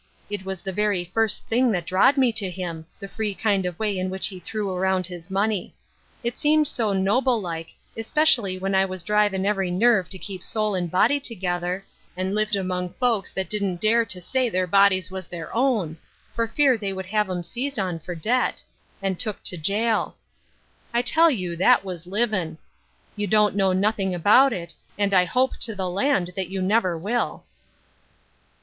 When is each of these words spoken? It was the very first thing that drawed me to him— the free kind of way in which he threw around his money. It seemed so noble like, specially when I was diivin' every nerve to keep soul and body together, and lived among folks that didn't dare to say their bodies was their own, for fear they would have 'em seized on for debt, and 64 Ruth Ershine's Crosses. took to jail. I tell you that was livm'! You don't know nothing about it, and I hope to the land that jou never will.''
It 0.31 0.45
was 0.45 0.63
the 0.63 0.73
very 0.73 1.05
first 1.05 1.45
thing 1.47 1.71
that 1.73 1.85
drawed 1.85 2.17
me 2.17 2.31
to 2.31 2.49
him— 2.49 2.87
the 2.99 3.07
free 3.07 3.35
kind 3.35 3.67
of 3.67 3.77
way 3.77 3.99
in 3.99 4.09
which 4.09 4.29
he 4.29 4.39
threw 4.39 4.71
around 4.71 5.05
his 5.05 5.29
money. 5.29 5.75
It 6.23 6.39
seemed 6.39 6.67
so 6.67 6.91
noble 6.91 7.39
like, 7.39 7.75
specially 8.01 8.57
when 8.57 8.73
I 8.73 8.83
was 8.83 9.03
diivin' 9.03 9.45
every 9.45 9.69
nerve 9.69 10.09
to 10.09 10.17
keep 10.17 10.43
soul 10.43 10.73
and 10.73 10.89
body 10.89 11.19
together, 11.19 11.85
and 12.17 12.33
lived 12.33 12.55
among 12.55 12.93
folks 12.93 13.29
that 13.33 13.47
didn't 13.47 13.79
dare 13.79 14.03
to 14.05 14.19
say 14.19 14.49
their 14.49 14.65
bodies 14.65 15.11
was 15.11 15.27
their 15.27 15.55
own, 15.55 15.99
for 16.33 16.47
fear 16.47 16.79
they 16.79 16.93
would 16.93 17.05
have 17.05 17.29
'em 17.29 17.43
seized 17.43 17.77
on 17.77 17.99
for 17.99 18.15
debt, 18.15 18.63
and 19.03 19.21
64 19.21 19.33
Ruth 19.33 19.35
Ershine's 19.35 19.37
Crosses. 19.37 19.37
took 19.37 19.43
to 19.59 19.63
jail. 19.63 20.15
I 20.95 21.01
tell 21.03 21.29
you 21.29 21.55
that 21.57 21.85
was 21.85 22.07
livm'! 22.07 22.57
You 23.15 23.27
don't 23.27 23.55
know 23.55 23.71
nothing 23.71 24.15
about 24.15 24.51
it, 24.51 24.73
and 24.97 25.13
I 25.13 25.25
hope 25.25 25.57
to 25.57 25.75
the 25.75 25.87
land 25.87 26.31
that 26.35 26.49
jou 26.49 26.63
never 26.63 26.97
will.'' 26.97 27.43